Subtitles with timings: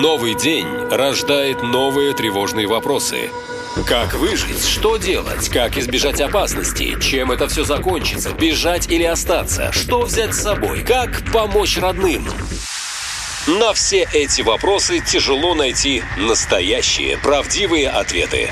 [0.00, 3.30] Новый день рождает новые тревожные вопросы.
[3.86, 4.66] Как выжить?
[4.66, 5.48] Что делать?
[5.48, 6.98] Как избежать опасности?
[7.00, 8.32] Чем это все закончится?
[8.32, 9.70] Бежать или остаться?
[9.70, 10.82] Что взять с собой?
[10.82, 12.26] Как помочь родным?
[13.46, 18.50] На все эти вопросы тяжело найти настоящие, правдивые ответы.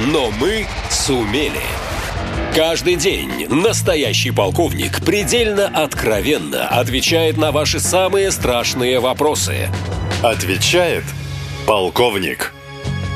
[0.00, 1.62] Но мы сумели.
[2.52, 9.68] Каждый день настоящий полковник предельно откровенно отвечает на ваши самые страшные вопросы.
[10.22, 11.04] Отвечает
[11.66, 12.52] полковник.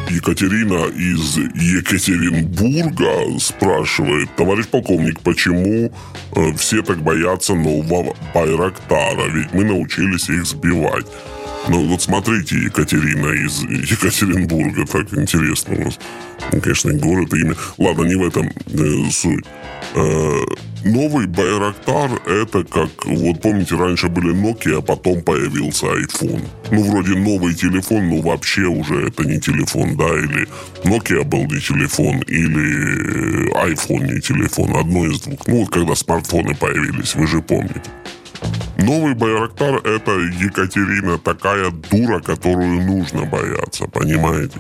[0.09, 5.93] Екатерина из Екатеринбурга спрашивает, товарищ полковник, почему
[6.35, 9.29] э, все так боятся нового Байрактара?
[9.29, 11.05] Ведь мы научились их сбивать.
[11.69, 15.99] Ну вот смотрите, Екатерина из Екатеринбурга, так интересно у вас.
[16.53, 17.55] Ну, конечно, город, имя.
[17.79, 19.45] Ладно, не в этом э, суть.
[19.95, 20.41] Э,
[20.85, 26.43] новый Байрактар это как, вот помните, раньше были Nokia, а потом появился iPhone.
[26.71, 30.47] Ну, вроде новый телефон, но вообще уже это не телефон, да, или
[30.85, 35.47] Nokia был не телефон, или iPhone не телефон, одно из двух.
[35.47, 37.91] Ну, вот когда смартфоны появились, вы же помните.
[38.85, 44.59] Новый Байрактар– это Екатерина такая дура, которую нужно бояться, понимаете?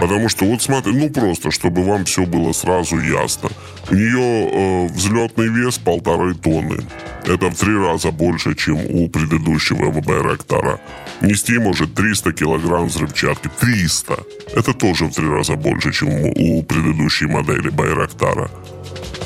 [0.00, 3.50] Потому что вот смотри, ну просто, чтобы вам все было сразу ясно.
[3.88, 6.78] У нее э, взлетный вес полторы тонны.
[7.24, 10.80] Это в три раза больше, чем у предыдущего Байрактара.
[11.20, 13.48] Нести может 300 килограмм взрывчатки.
[13.60, 14.18] 300!
[14.56, 18.50] Это тоже в три раза больше, чем у предыдущей модели Байрактара.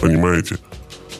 [0.02, 0.58] Понимаете?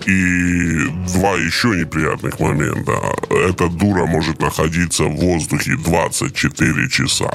[0.07, 2.93] И два еще неприятных момента.
[3.29, 7.31] Эта дура может находиться в воздухе 24 часа.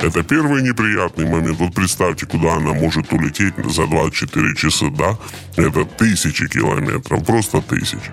[0.00, 1.58] Это первый неприятный момент.
[1.58, 5.18] Вот представьте, куда она может улететь за 24 часа, да?
[5.56, 8.10] Это тысячи километров, просто тысячи.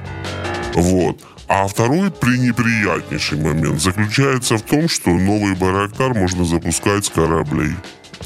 [0.73, 1.21] Вот.
[1.47, 7.73] А второй пренеприятнейший момент заключается в том, что новый Байрактар можно запускать с кораблей.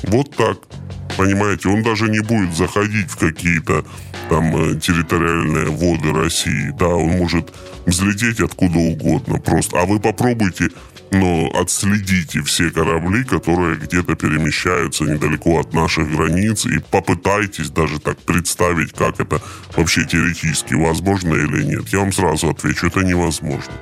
[0.04, 0.58] Вот так.
[1.18, 3.86] Понимаете, он даже не будет заходить в какие-то
[4.32, 6.72] там э, территориальные воды России.
[6.80, 7.52] Да, он может
[7.86, 9.78] взлететь откуда угодно просто.
[9.78, 10.70] А вы попробуйте,
[11.12, 18.18] но отследите все корабли, которые где-то перемещаются недалеко от наших границ, и попытайтесь даже так
[18.20, 19.42] представить, как это
[19.76, 21.90] вообще теоретически возможно или нет.
[21.90, 23.74] Я вам сразу отвечу, это невозможно.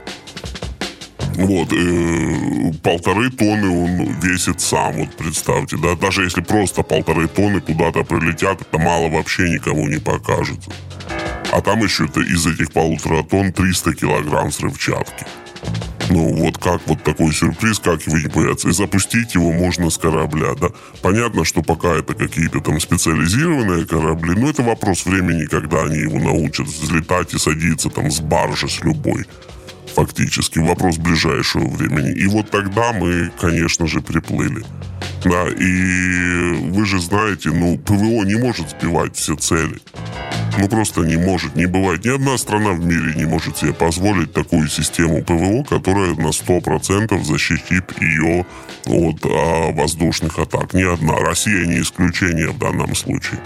[1.40, 7.62] Вот, э, полторы тонны он весит сам, вот представьте, да, даже если просто полторы тонны
[7.62, 10.70] куда-то прилетят, это мало вообще никому не покажется.
[11.54, 15.26] А там еще -то из этих полутора тонн 300 килограмм взрывчатки.
[16.10, 18.68] Ну, вот как вот такой сюрприз, как его не бояться.
[18.68, 20.70] И запустить его можно с корабля, да.
[21.02, 26.20] Понятно, что пока это какие-то там специализированные корабли, но это вопрос времени, когда они его
[26.20, 29.26] научат взлетать и садиться там с баржи, с любой
[30.00, 32.12] фактически, вопрос ближайшего времени.
[32.12, 34.64] И вот тогда мы, конечно же, приплыли.
[35.26, 39.78] Да, и вы же знаете, ну, ПВО не может сбивать все цели.
[40.60, 42.04] Ну, просто не может, не бывает.
[42.04, 47.24] Ни одна страна в мире не может себе позволить такую систему ПВО, которая на 100%
[47.24, 48.46] защитит ее
[48.86, 50.74] от а, воздушных атак.
[50.74, 51.16] Ни одна.
[51.20, 53.40] Россия не исключение в данном случае.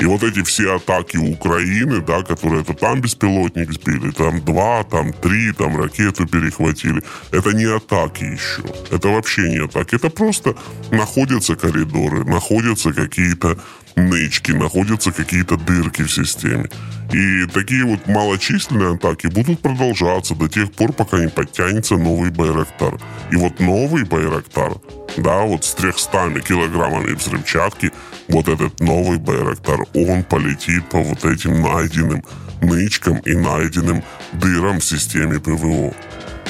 [0.00, 5.14] И вот эти все атаки Украины, да, которые это там беспилотник сбили, там два, там
[5.14, 8.62] три, там ракету перехватили, это не атаки еще.
[8.90, 9.94] Это вообще не атаки.
[9.94, 10.54] Это просто
[10.90, 13.58] находятся коридоры, находятся какие-то
[14.08, 16.68] нычки, находятся какие-то дырки в системе.
[17.12, 23.00] И такие вот малочисленные атаки будут продолжаться до тех пор, пока не подтянется новый Байрактар.
[23.32, 24.74] И вот новый Байрактар,
[25.16, 27.90] да, вот с 300 килограммами взрывчатки,
[28.28, 32.22] вот этот новый Байрактар, он полетит по вот этим найденным
[32.62, 35.92] нычкам и найденным дырам в системе ПВО.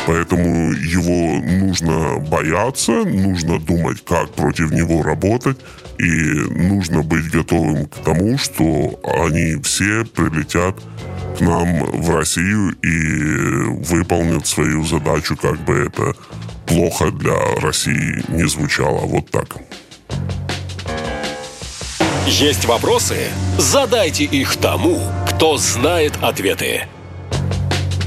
[0.07, 5.59] Поэтому его нужно бояться, нужно думать, как против него работать,
[5.99, 6.05] и
[6.51, 10.77] нужно быть готовым к тому, что они все прилетят
[11.39, 16.15] к нам в Россию и выполнят свою задачу, как бы это
[16.67, 19.01] плохо для России не звучало.
[19.07, 19.57] Вот так.
[22.27, 23.17] Есть вопросы?
[23.59, 26.83] Задайте их тому, кто знает ответы.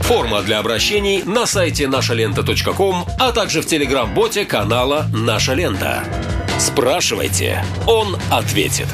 [0.03, 6.03] Форма для обращений на сайте нашалента.ком, а также в телеграм-боте канала «Наша лента».
[6.59, 8.87] Спрашивайте, он ответит.